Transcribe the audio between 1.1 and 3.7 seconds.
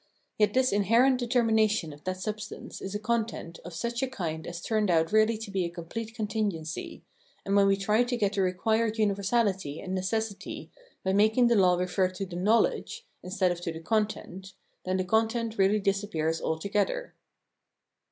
determination of that substance is a content